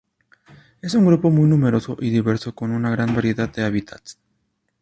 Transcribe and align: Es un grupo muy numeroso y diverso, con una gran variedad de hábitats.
Es 0.81 0.95
un 0.95 1.05
grupo 1.05 1.29
muy 1.29 1.47
numeroso 1.47 1.95
y 1.99 2.09
diverso, 2.09 2.55
con 2.55 2.71
una 2.71 2.89
gran 2.89 3.13
variedad 3.15 3.49
de 3.49 3.65
hábitats. 3.65 4.17